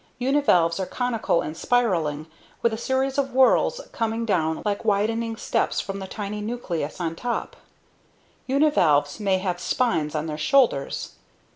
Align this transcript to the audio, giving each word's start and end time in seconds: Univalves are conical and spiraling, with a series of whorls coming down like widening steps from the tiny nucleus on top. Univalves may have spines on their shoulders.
Univalves 0.17 0.79
are 0.79 0.87
conical 0.87 1.41
and 1.43 1.55
spiraling, 1.55 2.25
with 2.63 2.73
a 2.73 2.75
series 2.75 3.19
of 3.19 3.29
whorls 3.35 3.79
coming 3.91 4.25
down 4.25 4.63
like 4.65 4.83
widening 4.83 5.35
steps 5.37 5.79
from 5.79 5.99
the 5.99 6.07
tiny 6.07 6.41
nucleus 6.41 6.99
on 6.99 7.15
top. 7.15 7.55
Univalves 8.49 9.19
may 9.19 9.37
have 9.37 9.59
spines 9.59 10.15
on 10.15 10.25
their 10.25 10.39
shoulders. 10.39 11.17